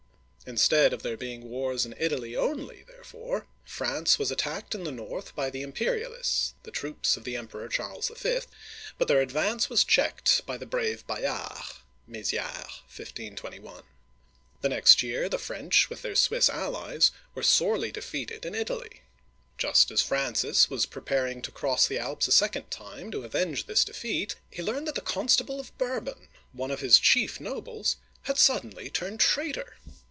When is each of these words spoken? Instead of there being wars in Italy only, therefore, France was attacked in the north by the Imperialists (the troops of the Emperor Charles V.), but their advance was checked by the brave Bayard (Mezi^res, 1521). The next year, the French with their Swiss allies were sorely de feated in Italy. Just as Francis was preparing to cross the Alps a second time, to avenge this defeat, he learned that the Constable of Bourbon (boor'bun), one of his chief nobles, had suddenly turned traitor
Instead 0.47 0.91
of 0.91 1.03
there 1.03 1.15
being 1.15 1.49
wars 1.49 1.85
in 1.85 1.93
Italy 1.99 2.35
only, 2.35 2.83
therefore, 2.87 3.45
France 3.63 4.17
was 4.19 4.31
attacked 4.31 4.73
in 4.75 4.83
the 4.83 4.91
north 4.91 5.33
by 5.35 5.49
the 5.51 5.61
Imperialists 5.61 6.55
(the 6.63 6.71
troops 6.71 7.15
of 7.15 7.23
the 7.23 7.37
Emperor 7.37 7.69
Charles 7.69 8.09
V.), 8.09 8.39
but 8.97 9.07
their 9.07 9.21
advance 9.21 9.69
was 9.69 9.83
checked 9.85 10.43
by 10.47 10.57
the 10.57 10.65
brave 10.65 11.05
Bayard 11.07 11.61
(Mezi^res, 12.09 12.81
1521). 12.89 13.83
The 14.61 14.67
next 14.69 15.01
year, 15.03 15.29
the 15.29 15.37
French 15.37 15.89
with 15.91 16.01
their 16.01 16.15
Swiss 16.15 16.49
allies 16.49 17.11
were 17.35 17.43
sorely 17.43 17.91
de 17.91 18.01
feated 18.01 18.43
in 18.43 18.55
Italy. 18.55 19.03
Just 19.59 19.89
as 19.91 20.01
Francis 20.01 20.69
was 20.71 20.85
preparing 20.87 21.41
to 21.43 21.51
cross 21.51 21.85
the 21.87 21.99
Alps 21.99 22.27
a 22.27 22.31
second 22.31 22.69
time, 22.71 23.09
to 23.11 23.23
avenge 23.23 23.67
this 23.67 23.85
defeat, 23.85 24.35
he 24.49 24.63
learned 24.63 24.87
that 24.87 24.95
the 24.95 25.01
Constable 25.01 25.59
of 25.61 25.77
Bourbon 25.77 26.27
(boor'bun), 26.27 26.27
one 26.51 26.71
of 26.71 26.81
his 26.81 26.97
chief 26.99 27.39
nobles, 27.39 27.97
had 28.23 28.37
suddenly 28.39 28.89
turned 28.89 29.19
traitor 29.19 29.77